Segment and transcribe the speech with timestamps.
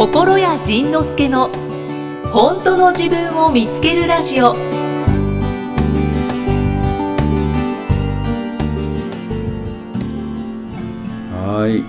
[0.00, 1.50] 心谷仁之助の
[2.32, 4.54] 本当の自分を見つけるラジオ。
[11.34, 11.80] はい。
[11.80, 11.84] 今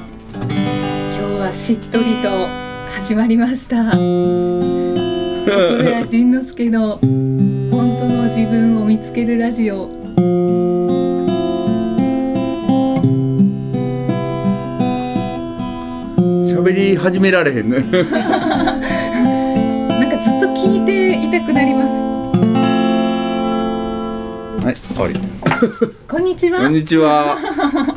[1.16, 2.50] 日はしっとりと
[2.92, 3.92] 始まりました。
[3.96, 9.90] 心谷仁之助の本当の自分を見つけるラジオ
[16.72, 17.80] 喋り始められへんね。
[17.84, 18.06] なん
[20.10, 21.92] かずっと聞いていたくなります。
[24.64, 25.16] はい終わり。
[26.08, 26.62] こんにちは。
[26.62, 27.38] こんにちは。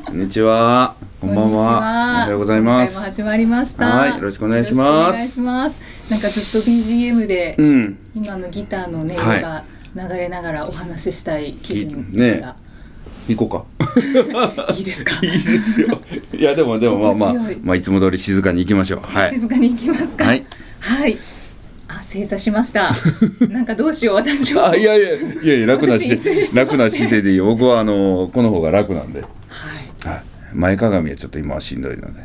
[0.06, 0.96] こんにちは。
[1.20, 1.62] こんばんは。
[1.62, 1.80] お
[2.22, 2.98] はようございます。
[2.98, 3.86] 始まりました。
[3.86, 4.82] はいよろしくお願いします。
[4.82, 7.96] よろしくお願いしますなんかずっと BGM でうん。
[8.12, 9.62] 今のギターの音色が
[9.94, 12.56] 流れながらお話ししたい気分でした、
[13.28, 14.74] 行こうか。
[14.76, 15.14] いいですか？
[15.24, 16.00] いいですよ。
[16.36, 19.00] いやでもでもまあまあまあいつも通り静かに行きましょう。
[19.02, 19.30] はい。
[19.30, 20.24] 静かに行きますか？
[20.24, 20.44] はい。
[20.80, 21.18] はい。
[21.86, 22.92] あ正座しました。
[23.50, 24.70] なんかどうしよう私は。
[24.70, 27.44] あいやいやいやいや楽な私姿勢楽な姿勢でいいよ。
[27.46, 30.08] 僕はあのこの方が楽なんで、はい。
[30.08, 32.20] はい、前かがみはちょっと今はしんどいので。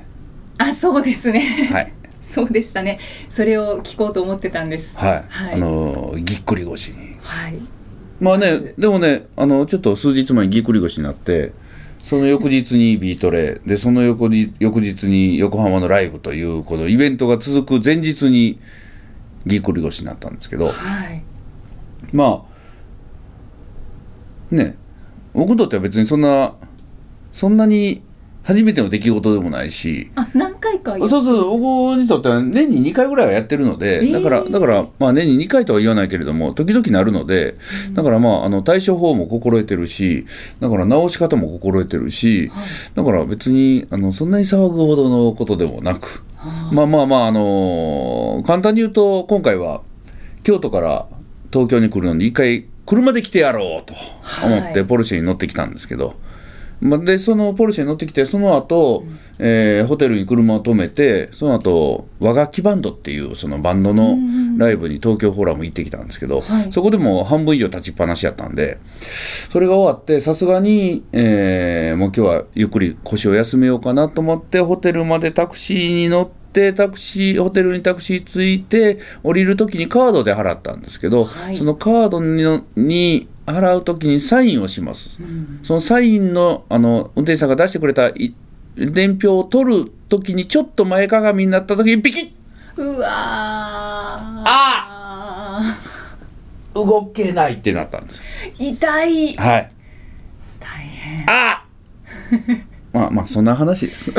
[0.58, 1.94] あそうですね、はい。
[2.22, 3.00] そうでしたね。
[3.30, 4.98] それを聞こうと思ってたんです。
[4.98, 5.54] はい、はい。
[5.54, 7.16] あのぎっくり腰に。
[7.22, 7.56] はい
[8.20, 11.53] まあねでもねあのちょっと数日前にぎっくり腰になって
[12.00, 18.59] その翌日にビートレでその翌日翌日に横浜のライブというこのイベントが続く前日に
[19.45, 20.72] ぎっくり腰になったんですけどは
[21.14, 21.23] い。
[22.11, 22.44] ま
[24.52, 24.78] あね
[25.33, 26.56] 僕にとっては別にそんな
[27.31, 28.02] そんなに
[28.50, 30.09] 初めての出来事でもないし。
[30.16, 34.14] あ何回かやそうそう僕にとっては年に2回ぐらいはやってるので、えー。
[34.14, 37.55] だからだからまあ年に2回とは言わないけれども時々なるので、
[37.94, 40.25] だからまああの対処法も心得てるし
[40.59, 42.52] だから治し方も心得てるし、
[42.95, 46.23] だから別にあのそんなに騒ぐほどのことでもなく、
[46.72, 49.82] まあまあまああのー簡単に言うと今回は
[50.43, 51.05] 京都から
[51.52, 53.93] 東京に来るのに一回車で来てやろうと
[54.45, 54.73] 思っはい。
[54.73, 56.15] てポルシェに乗ってきたんですけど、まあ、
[56.82, 59.04] でそのポルシェに乗ってきてその後、
[59.38, 64.17] えーホテルに車を止めてその後和楽器バンドっていうそのバンドの
[64.58, 66.72] ライブに東京フォーラム行ってきたんですけど、はい。
[66.72, 68.78] そこでも半分以上立ちっぱなしやったんで
[69.50, 81.58] それが終わってさすがに、えーもう今日はゆっくり腰を休めようかなと思ってホテルまでタクシーに乗ってタクシーホテルにタクシー着いて降りる時にカードで払ったんですけど、はい。
[81.58, 85.20] そのカードにに払う時にサインをします。
[85.61, 88.36] そのサインのあの運転手さんが出してくれたい
[88.76, 92.32] 伝票を取る時にちょっと前かがみになった時にピキッ
[92.77, 93.09] うわー
[94.45, 95.76] あ
[96.73, 98.23] 動けないってなったんですよ。
[98.58, 99.71] 痛いはい。
[100.59, 101.65] 大変あ
[102.93, 104.11] まあまあそんな話です。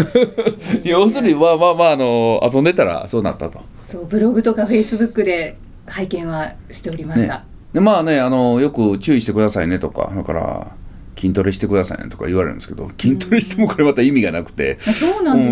[0.84, 3.62] 要するにまあまあまああの遊んでたらそうなったと。
[3.82, 10.76] そうブログとかフェイスブックで拝見はしておりました、ね、でまあねあのよく注意してくださいねとかだから
[11.16, 14.78] 筋トレしてくださいねとか言われるんですけど筋トレしてもこれまた意味がなくて、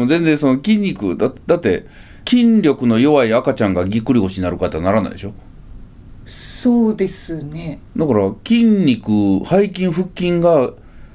[0.03, 1.87] う全然その筋肉だだって
[2.27, 5.33] 筋力の弱い赤ちゃんがぎっくり腰になる方はならないでしょ？
[6.25, 7.81] そうですね。
[7.97, 9.11] だから筋肉
[9.47, 10.73] 背筋腹筋が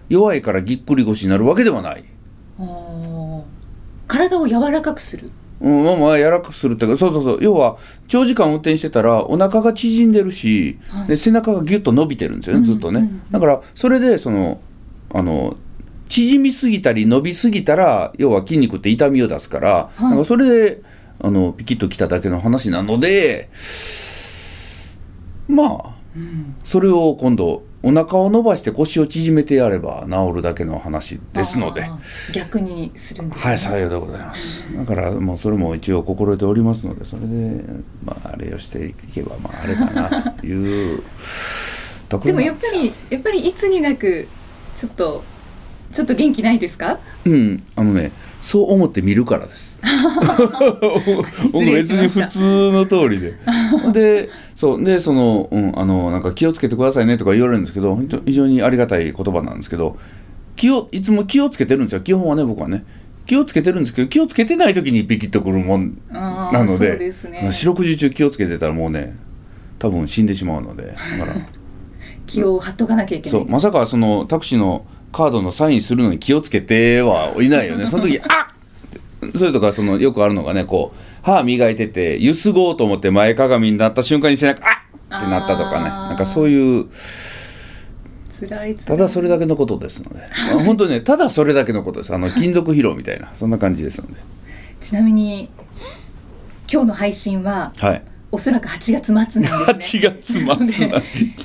[0.10, 2.04] 弱いからぎっくり腰になるわけではない。
[4.08, 5.32] 体を柔らかくする
[5.64, 7.38] うん、まあまあ柔らかくするっていうかそうそうそう。
[7.42, 11.08] 要は長時間運転してたらお腹が縮んでるし、はい。
[11.08, 14.60] で背中がギュッと伸びてるんですよねずっとね、だからそれでその
[15.14, 15.56] あの
[16.10, 20.02] 縮みすぎたり伸びすぎたら要は筋肉って痛みを出すから、い。
[20.04, 20.82] なんかそれで
[21.20, 23.50] あのピキッときただけの話なので
[25.48, 25.96] まあ、
[26.64, 31.86] それを今度お腹を伸ばして腰を縮めてやれば治るだけの話ですので。
[32.34, 34.64] 逆にするんです、ね、はい、さようでございます。
[34.76, 37.62] だからもうそれも一応心得ておりますので、それで
[38.06, 41.04] まああれをしていけばまああれかなという
[42.08, 42.40] とこ でも。
[42.42, 44.30] やっぱりやっぱりいつになく
[44.76, 45.24] ちょっと
[45.92, 47.00] ちょっと元気ないですか？
[47.26, 48.12] うん、あのね、
[48.44, 49.80] そう思って見るからです。
[51.54, 53.36] 僕別に普通の通りで。
[53.94, 59.96] で、そうでそのうんあのなんか気をつけてくださいねとか言われるんですけど、非常にありがたい言葉なんですけど、
[60.58, 62.02] 気をいつも気をつけてるんですよ。
[62.02, 62.84] 基本はね僕はね。
[63.26, 69.16] 気をつけてるんですけど気をつけてない時にピキッとくるもんなのでですね四六時中気をつけてたらもうね
[69.80, 71.48] 多分死んでしまうのでだから
[72.28, 77.86] 気を張っとかなきゃいけないそうまさかそのタクシーのカードのサインするのに気をつけてはいないよね。
[77.88, 78.48] その時あ
[79.38, 85.90] それとかそのよくあるのがねこう歯磨いててゆすごうと思って前かがみになった瞬間に背中あっってなったとかね。
[85.90, 86.88] なんかそういう
[88.32, 90.20] 辛い辛いただそれだけのことですので、
[90.56, 92.14] まあ本当にねただそれだけのことです。
[92.14, 94.16] あの金属疲労みたいなそんな感じですので。
[94.82, 95.50] ちなみに
[96.70, 98.02] 今日の配信ははい。
[98.32, 99.48] おそらく8月末なんですね。
[99.48, 100.90] 8月末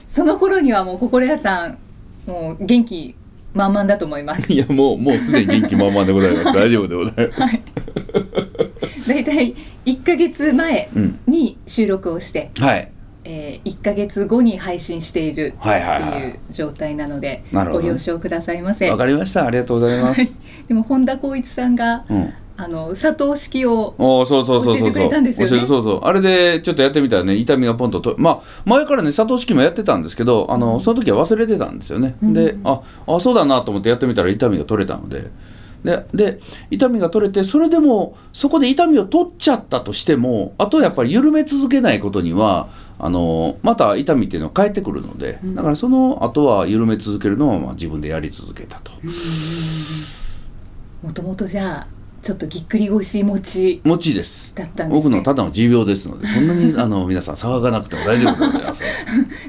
[0.09, 1.79] その頃にはもう心屋さん
[2.26, 3.15] もう元気
[3.54, 4.52] 満々だと思います。
[4.52, 6.44] いやもうもうすでに元気満々でございます。
[6.52, 7.40] 大丈夫でございます。
[9.08, 9.24] だい。
[9.24, 9.54] たい
[9.86, 12.90] 1ヶ月前うんに収録をして、はい。
[13.24, 17.82] えー、1ヶ月後に配信しているはいはいってはいいう状態なので、なるほど。
[17.82, 18.88] ご了承くださいませ。
[18.90, 18.96] わ。
[18.96, 19.46] かりました。
[19.46, 25.64] ありがとうございます、でも本田光一さんがうんあの佐藤式をおーそうそうそうそう教えてくれたんですよね。
[25.64, 26.00] そうそう。
[26.02, 32.34] あれでちょっとやってみたらね痛みがポンととまあ前からね佐藤式もやってたんですけどあのその時は忘れてたんですよね、うん。
[32.34, 35.31] でああそうだなと思ってやってみたら痛みが取れたので。
[35.84, 36.40] でで
[36.72, 42.69] 痛みが取れてそれでもそこで痛みを取っちゃったとしてもあとやっぱり緩め続けないことには
[42.99, 45.55] あのまた痛みっていうのは返ってくるので、うん。
[45.55, 48.90] だからその後は緩め続けるのをまあ自分でやり続けたと。
[51.05, 54.55] もともとじゃあちょっとぎっくり腰持ち持ちです。
[54.55, 54.94] だったんですね。
[54.94, 58.82] 僕のただの持病ですのでそんなに あの皆さん騒がなくても大丈夫でございます。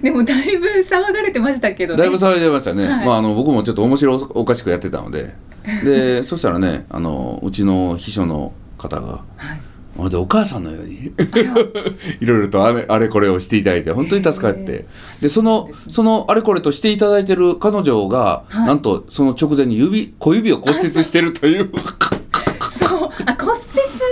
[0.01, 1.99] でもだいぶ騒がれてましたけどね。
[1.99, 3.05] だいぶ騒いでましたね、はい。
[3.05, 5.35] まあ、あの僕もちょっと面白おかしくやってたので。
[5.83, 9.61] でそしたらねあのうちの秘書の方がはい。
[9.97, 11.11] まるでお母さんのように
[12.21, 14.85] いろいろとあれあれこれをしていただいて本当に助かって。
[15.21, 15.73] でそのね。
[15.89, 18.67] そのあれこれとしていただいてる彼女が、はい。
[18.67, 21.69] なんとその直前に指小指を骨折してるという
[23.25, 23.59] あ骨折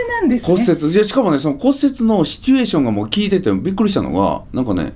[0.10, 0.48] なんですね。
[0.58, 0.94] 骨折。
[0.94, 4.94] でしかもねその骨折のシチュエーションがもう聞いててびっくりしたのがなんかね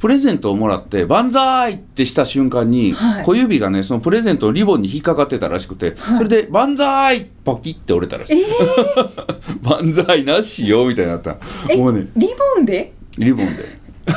[0.00, 3.24] プレゼントをもらって「万歳!」ってした瞬間に、はい。
[3.24, 6.18] 小指がねそのプレゼントのリボンに引っかかってたらしくて、はい。
[6.18, 8.42] それで「万歳!」パキって折れたらしえい
[9.62, 11.36] 「万歳なしよ」みたいになった。
[11.68, 12.26] ー、もうねえリ
[12.56, 12.92] ボンで？
[13.18, 13.82] リボンで。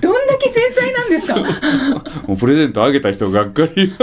[0.00, 2.22] どんだけ繊細なんですか？
[2.26, 3.92] もうプレゼントあげた人がっかり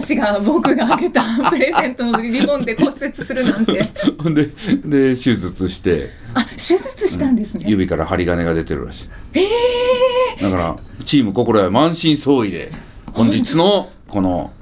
[0.00, 3.72] 私が僕があげた プレゼントのリボンで骨折するなんて。
[4.24, 4.50] で
[4.84, 6.10] で手術して。
[6.34, 12.70] あ手術したんですね、指から針金が出てるらしい、だからチーム心は満身創痍で
[13.12, 14.52] 本日の この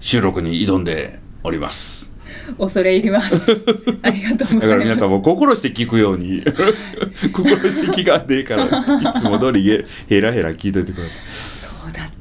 [0.00, 2.12] 収録に挑んでおります。
[2.56, 3.36] 恐れ入ります。
[4.02, 4.84] ありがとうごだからざいます。
[4.84, 6.44] 皆さんも心して聞くように。
[7.32, 8.68] 心して聞かんでいいからい
[9.14, 11.51] つも通りへヘラヘラ聞いといてください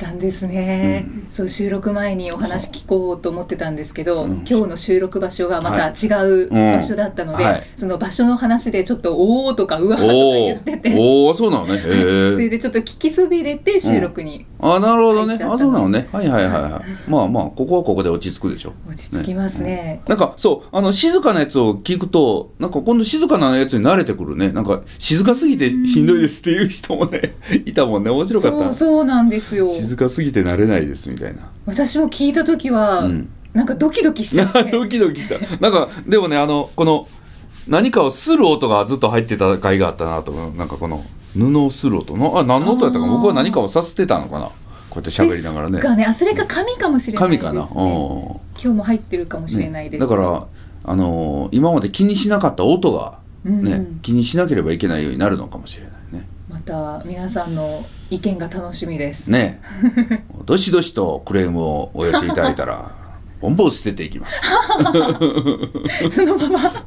[0.02, 4.32] ったんですね、そう収録前にお話聞こうと思ってたんですけど、うん。
[4.48, 6.78] 今日の収録場所がまた違ううん。
[6.78, 7.64] 場所だったので、はい。
[7.76, 10.96] その場所の話でちょっと「おお」とか「うわ」とかお言ってて。
[10.98, 11.78] おおーそうなのね。
[12.34, 15.36] それでちょっと聞きそびれて収録にあなるほどね。
[15.36, 16.08] あそうなのね。
[16.12, 17.12] はいはいはいはい。
[17.12, 18.74] まあまあここはここで落ち着くでしょ。
[18.90, 20.02] 落ち着きますね。
[20.08, 24.52] なんかそうあの静かなやつを聞くとなんか今度静かなやつに慣れてくるね。
[24.52, 28.10] なんか静かすぎてしんどいですっていう人もねいたもんね。
[28.10, 28.58] 面白かった。
[28.58, 31.50] そうそうなんですよ静かすぎて慣れないですみたいな。
[31.66, 33.30] 私も聞いた時は、うん。
[33.54, 34.64] なんかドキドキしちゃって。
[34.72, 35.36] ドキドキした。
[35.60, 37.08] なんかでもねあのこの
[37.68, 41.04] 何かをする音がずっと入ってた回があったなとなんかこの
[41.38, 44.46] 布をする音のあ何の音やったか僕は何かをさせてたのかな？
[44.90, 45.80] こうやって喋りながらね。
[45.80, 46.06] かね。
[46.06, 48.22] あそれか紙かもしれないです、ね、神かな、うん。
[48.30, 50.08] 今日も入ってるかもしれないです、ね。
[50.08, 50.46] だから
[50.84, 55.91] あのー今まで気にしなかった音がうんね、気にしなければいけないようになるのかもしれない
[56.72, 59.60] た皆さんの意見が楽しみです、ね。
[60.46, 62.92] どしどしとクレームをお寄せいただいたら
[63.42, 64.42] ボンボン捨てていきます。
[66.10, 66.86] そのまま。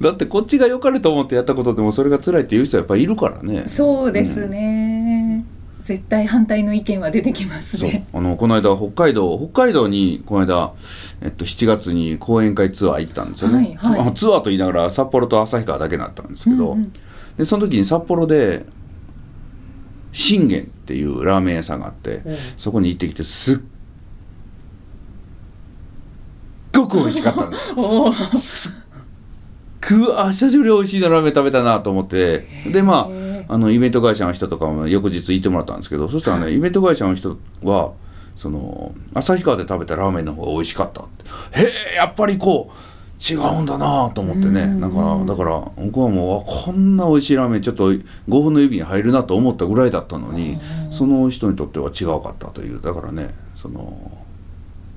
[0.00, 3.64] だってこっちが良かれと思ってやったことでもそれが辛いっていう人はやっぱりいるからね。
[3.66, 5.44] そうですね、
[5.82, 8.06] 絶対反対の意見は出てきますね。
[8.12, 10.72] あのこの間北海道北海道にこの間、
[11.22, 14.14] えっと、7月に講演会ツアー行ったんですよね、はいはい。
[14.14, 16.92] ツツアーと言いながら札幌と旭川だけだったんですけど、うんうん
[17.38, 18.66] でその時に札幌で
[20.12, 22.36] 信玄っていうラーメン屋さんがあって、うん。
[22.56, 23.58] そこに行ってきてすっ
[26.74, 27.66] ごく美味しかったんです。
[28.36, 33.08] すっごいあ久しぶりに美味しいのラーメン食べたなと思ってでま
[33.48, 37.92] ああのイベント会社の人とかも翌日行ってもらったんですけどそしたらねイベント会社の人は
[38.36, 41.06] その旭川で食べたラーメンの方が美味しかったっ
[41.52, 41.60] て。
[41.60, 42.77] へえやっぱりこう
[43.20, 44.62] 違うんだなと思ってね。
[44.62, 44.80] うん。
[44.80, 50.92] なんかだから僕はもうあこんな美味しいラーメンちょっと5本の指に入るなと思ったぐらいだったのにうん。
[50.92, 52.80] その人にとっては違うかったという。
[52.80, 54.18] だからねその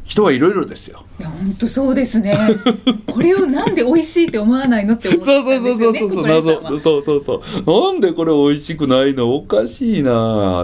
[0.04, 1.06] 人はいろいろですよ。
[1.20, 2.36] いや本当そうですね。
[3.08, 6.42] これをなんで美味しいって思わないのって思ってそうたんそうですそうよね心得さんは。
[6.42, 7.92] そうそう謎そうそうそう。
[7.92, 9.36] なんでこれ美味しくないの？
[9.36, 10.12] おかしいな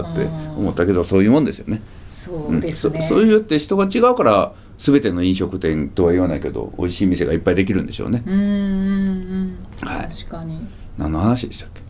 [0.02, 1.80] ーって思ったけどそういうもんですよね。
[2.10, 3.08] そうですね、うん。
[3.08, 8.22] そそういうって人が違うから全ての飲食店とは言わないけど美味しい店がいっぱいできるんでしょうね。
[8.26, 9.58] うんうんうん
[9.88, 10.08] はい。
[10.08, 10.66] 確かに。
[10.96, 11.82] 何の話でしたっけ？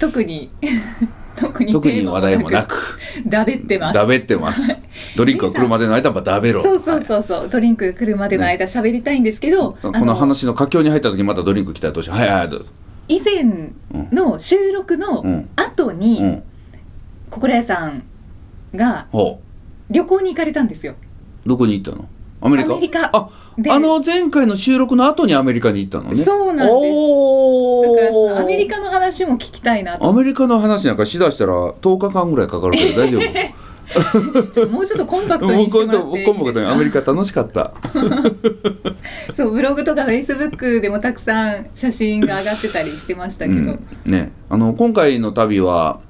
[0.00, 0.50] 特に。
[1.34, 2.98] 特に特に話題もなく。
[3.26, 4.82] だべってますだべってます。
[5.16, 6.62] ドリンクが来るまでの間は食べろ。
[6.62, 12.16] そうそうそうそう、ドリンク来るまでの間喋りたいんですけど、はいこの話の佳境に入った時またドリンク来たらどうしよう。
[12.18, 12.70] はいはいどうぞ。
[13.08, 13.70] 以前
[14.12, 15.48] の収録のうん。
[15.56, 16.42] 後に、うん。
[17.30, 18.02] 心屋さん
[18.74, 19.40] がほ
[19.90, 20.94] 旅行に行かれたんですよ。
[21.44, 22.08] うどこに行ったの？
[22.40, 22.72] アメリカ？
[22.72, 23.10] アメリカ。
[23.12, 26.14] あであの前回の収録の後にアメリカに行ったのね。
[26.14, 28.40] そうなんです。
[28.40, 30.06] アメリカの話も聞きたいなと。
[30.06, 33.22] アメリカの話なんかしだしたら10日間ぐらいかかるけど大丈夫？
[34.70, 37.64] もうちょっとコンパクトにしてもらっていいコンパクトにアメリですカ楽しかった。
[37.64, 37.74] か
[39.34, 44.32] そうブログとかフェイスブックでもたくさん写真が上がってたりしてましたけど、うん、ね。
[44.48, 46.00] あの今回の旅は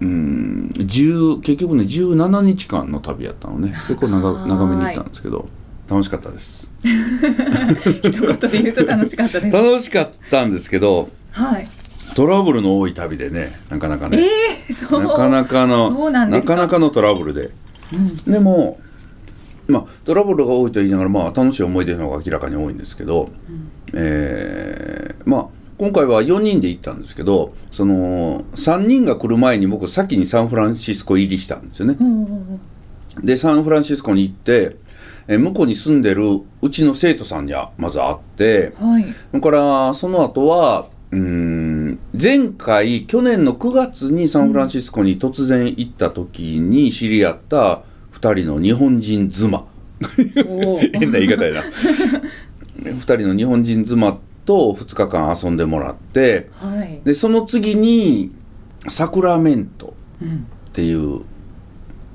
[0.00, 0.70] うん。
[0.74, 3.72] 10結局ね17日間の旅やったのね。
[3.88, 4.48] 結構長はい。
[4.48, 5.48] 長めに行ったんですけど
[5.88, 6.68] 楽しかったです。
[8.02, 9.56] 一言で言うと楽しかったです。
[9.56, 11.66] 楽しかったんですけどはい。
[12.14, 14.26] トラブルの多い旅でねなかなかえね、
[14.68, 15.02] えそう。
[15.02, 16.42] なかなかのなか？
[16.42, 17.50] かなかのトラブルで。
[17.92, 18.32] うん。
[18.32, 18.78] でも
[19.68, 23.30] まあトラブルが多いと言いながらまあ楽しい思い出の方が明らかに多いんですけど、
[23.92, 25.46] えーまあ
[25.78, 31.96] 今回は4人で行ったんですけどその3人が来る前に僕先にサンフランシスコ入りしたんですよね。
[32.00, 32.60] うんうんうん
[33.22, 34.76] でサンフランシスコに行って、
[35.26, 36.22] えー向こうに住んでる
[36.60, 39.04] うちの生徒さんにはまず会ってはい。
[39.30, 49.64] それからその後はうーん前回去年の9月にサンフランシスコに突然行った時に知り合った2人の日本人妻
[50.46, 51.62] お 変な言い方やな
[52.82, 57.00] 2人の日本人妻と2日間遊んでもらってはい。
[57.04, 58.32] でその次に
[58.88, 60.46] サクラメントうん。
[60.70, 61.24] っていう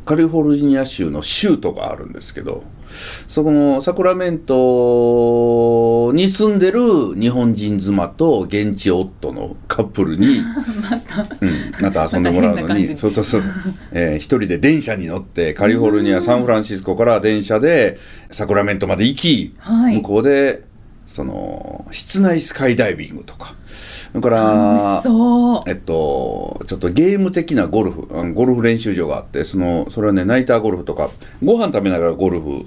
[0.05, 2.63] カリフォルニア州の州都があるんですけど
[3.27, 10.39] そこのサクラメントに住んでる日本人妻と現地夫のカップルに
[11.41, 13.41] うん、また遊んでもらうのに、まそうそうそう、
[13.91, 17.97] えー一人で電車に乗ってカリフォルニアサンフランシスコから電車で
[18.31, 20.63] サクラメントまで行き、はい向こうで
[21.07, 23.55] その室内スカイダイビングとか
[24.11, 25.63] それか楽ら。
[25.67, 31.09] えっと、ちょっとゲーム的なゴルフ、ゴルフ練習場があって、その、それはね、ナイターゴルフとか、
[31.43, 32.65] ご飯食べながらゴルフ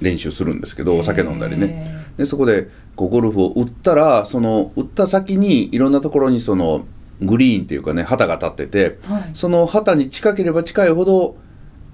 [0.00, 2.04] 練習するんですけど、お酒飲んだりね。
[2.16, 6.86] で、そこで、こう、ゴルフを打ったら、その、打った先に、いろんなところに、その、
[7.20, 11.36] グリーンっていうかね、旗が立ってて、はいその旗に近ければ近いほど、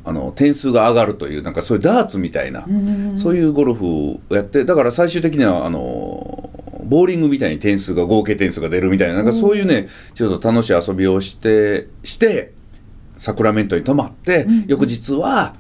[0.05, 6.50] あの、点数が上がるという、なんかそういうダーツみたいな、うんそういうゴルフをやってだから最終的にはあの
[6.91, 12.53] ボーリングみたいに点数が合計点数が出るみたいななんかそういうねちょっと楽しい遊びをしてして
[13.17, 15.55] サクラメントに泊まって、翌日は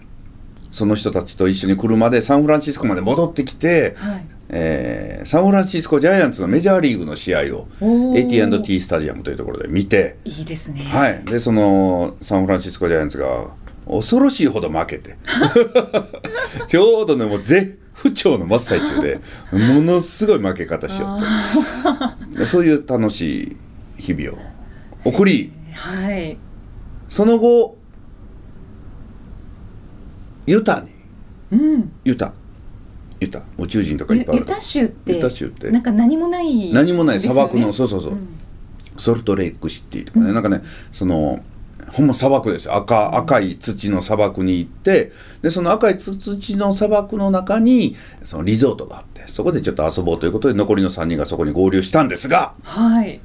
[0.70, 4.26] その人たちと一緒に車でサンフランシスコまで戻ってきて、はい。
[4.48, 7.68] えーサンフランシスコジャイアンツのメジャーリーグの試合を
[8.16, 10.80] AT&T スタジアムというところで見て、いいですね。
[10.84, 13.50] はい、でそのサンフランシスコジャイアンツが
[13.86, 15.18] 恐ろしいほど負けて。
[16.66, 19.20] ちょうどねもう絶不調の真っ最中で
[19.52, 22.38] ものすごい負け方しよって。
[22.40, 23.56] でそういう楽し
[23.98, 24.40] い日々を
[25.04, 26.38] 送りはい。
[27.08, 27.76] その後
[30.46, 30.90] ユタに。
[31.52, 31.92] うん。
[32.04, 32.32] ユタ。
[33.20, 33.42] ユタ。
[33.58, 34.38] 宇宙人とかいっぱいある。
[34.38, 35.14] ユユタ州って。
[35.14, 35.70] ユタ州って。
[35.70, 38.16] なんか何もない、何もない砂漠の、そうそうそう、
[38.98, 41.40] ソルトレイクシティとかね、なんかねその
[41.92, 53.20] ほんま砂漠ですよ赤赤い土の砂漠に行ってでその赤い土の砂漠の中にそのリゾートがあってそこでちょっと遊ぼうということで残りの3人がそこに合流したんですがはい。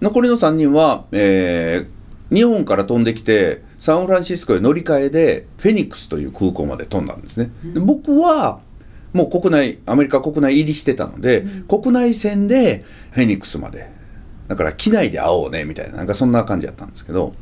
[0.00, 1.98] 残りの3人は、えー
[2.30, 7.50] 日本から飛んできてサンフランシスコへ乗り換えでフェニックスという空港まで飛んだんですね。
[7.64, 8.60] で僕は
[9.12, 13.90] もう国内アメリカ国内入りしてたので、国内線でフェニックスまで
[14.46, 17.32] だから機内で会おうねみたいななんかそんな感じだったんですけど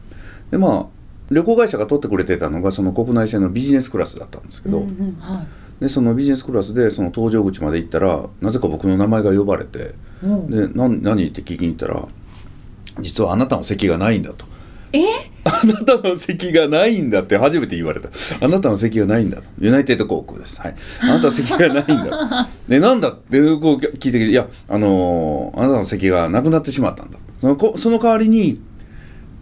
[0.50, 0.86] でまあ
[1.30, 5.46] 旅行会社が取ってくれてたのがその国内線のビジネスクラスだったんですけど、うんうんはい。
[5.80, 9.94] でそのビジネスクラスでその搭乗口まで行ったらなぜか僕の名前が呼ばれて。
[10.22, 10.50] うん。
[10.50, 12.06] で何何って聞きに行ったら
[13.00, 14.46] 実はあなたの席がないんだと。
[14.92, 15.00] え？
[15.44, 18.08] あなたの席がないんだって初めて言われた。
[18.40, 19.42] あなたの席がないんだと。
[19.60, 20.60] ユナイテッド航空です。
[20.60, 20.74] はい。
[21.02, 28.60] あなたの席がないんだ でなんだってこう聞いてきていやあのーあなたの席がなくなってしまったんだそのこその代わりに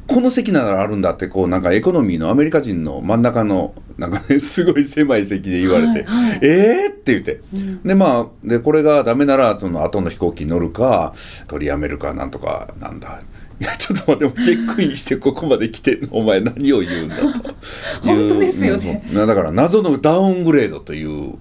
[0.06, 7.40] この席ならあるんだってこうなんかエコノミーのアメリカ人の真ん中のなんかね すごい狭い席で言われて「はいはいえー!」って言って、
[7.84, 11.14] でまあでこれがダメならその後の飛行機に乗るか
[11.49, 13.20] 取りやめるかなんとかなんだ。
[13.61, 17.23] いやちょっと待ってチェックインしてここまで来てお前何を言うんだと。
[18.02, 19.02] 本当ですよね。
[19.14, 21.34] だから謎のダウングレードという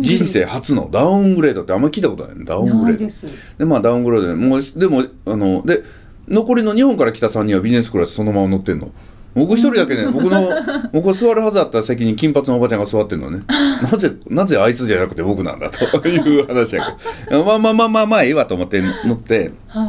[0.00, 3.28] 人生初のダウングレードってあんまり聞いたことないねダウングレード。
[3.58, 5.82] でまあダウングレードでもうでもあので
[6.30, 8.90] 残りの日本から来た3人はビジネスクラスそのまま乗ってんの？
[9.34, 10.48] 僕一人だけね 僕の
[10.92, 13.42] 僕が座るはずだった席に金髪のおばちゃんが座ってるのね。
[13.82, 15.70] なぜなぜあいつじゃなくて僕なんだ？
[15.70, 16.96] という話や
[17.28, 17.44] けど。
[17.44, 19.52] まあまあまあまあまあいいわと思って乗って。
[19.68, 19.86] は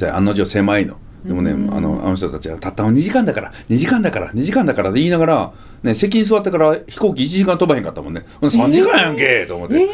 [0.00, 0.04] い。
[0.06, 0.96] 案の定狭いの。
[1.24, 1.74] でもね、うん。
[1.74, 3.52] あのあの人たちはたったの2時間だから。
[3.68, 4.30] 2時間だから。
[4.30, 4.90] 2時間だから。
[4.90, 8.24] って言いながら、ね、席に座ってから飛行機1時間飛ばへんかったもんね。
[8.40, 9.88] ほんで3時間やんけ、と思って、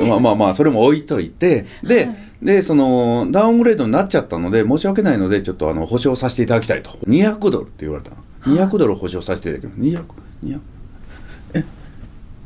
[0.00, 1.66] まあまあまあそれも置いといて。
[1.82, 6.90] で,、はいでそのダウングレードになっちゃったので申し訳ないのでちょっとあの保証させていただきたいと。
[7.06, 8.16] 200ドルって言われたの。
[8.56, 9.80] 200ドル保証させていただきます。
[9.80, 10.04] 200
[10.44, 10.60] 200
[11.54, 11.64] え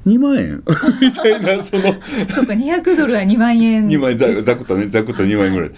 [0.07, 0.63] ？2万円？
[1.01, 1.83] みたいなその。
[2.31, 3.89] そうか、200ドルは2万円。
[3.89, 5.71] 2万円ざざくっとねざくっと2万円ぐらい。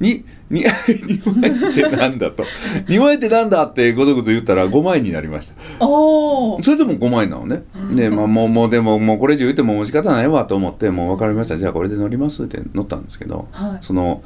[0.00, 2.44] にに2万円ってなんだと。
[2.86, 5.54] 2万円ってなんだってごぞごぞ言ったら5万円になりました。
[5.80, 7.64] それでも5万円なのね。
[7.94, 11.56] で、まあ、もうもうでももうこれ以上言っても仕方ないわと思ってもう分かりました。
[11.56, 13.78] じゃあこれで乗りますって乗ったんですけど、はい。
[13.80, 14.22] その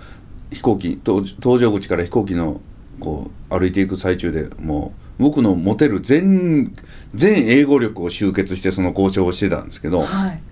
[0.51, 2.61] 飛行機搭搭乗口から飛行機の
[3.01, 6.75] こう歩いていく最中でもう僕の持てる全
[7.15, 10.43] 全英語力を集結してその交渉をしてたんですけど、はい。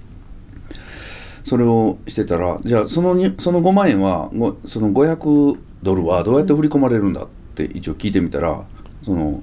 [1.45, 8.65] それをしてたらじゃあそのにその5万円はごその500ドルはどうやって振り込まれるんだって一応聞いてみたら
[9.03, 9.43] その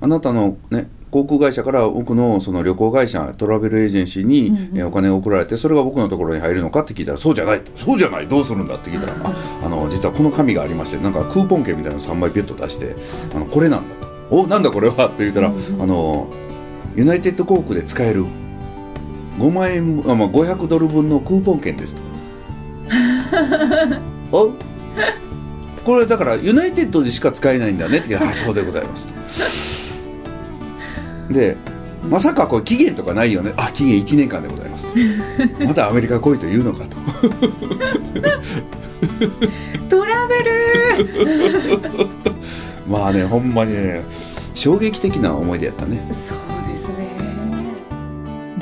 [0.00, 8.28] あなたのね航空会社から僕のその旅行会社トラベルエージェンシーに、えお金が送られてそれが僕のところに入るのかって聞いたらそうじゃないそうじゃない。
[8.28, 9.32] どうするんだって聞いたらあ
[9.64, 12.96] あの実はこの紙がありましてなんかクーポン券みたいなの3枚ピュッと出して
[13.34, 14.06] あのこれなんだと。
[14.28, 15.06] おなんだこれは？
[15.06, 15.52] って言ったら、あ
[15.86, 16.28] の
[16.96, 18.26] ユナイテッド航空で使える
[19.38, 22.02] 5万円あ、まあ、500ドル分のクーポン券ですと。
[24.32, 24.52] お？
[25.84, 28.16] これだからユナイテッドでしか使えないんだねって。
[28.16, 29.06] あそうでございます
[31.28, 31.32] と。
[31.32, 31.56] で
[32.08, 33.52] まさかこれ期限とかないよね。
[33.56, 34.92] あ期限1年間でございますと。
[35.64, 36.96] まだアメリカ来いと言うのかと。
[39.88, 40.50] トラベル。
[42.88, 44.02] まあねほんまにね
[44.54, 46.08] 衝撃的な思い出やったね。
[46.12, 46.38] そう。